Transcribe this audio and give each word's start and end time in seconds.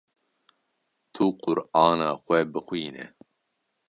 Tu 1.13 1.25
Qur’ana 1.41 2.09
xwe 2.25 2.39
bixwîne 2.53 3.03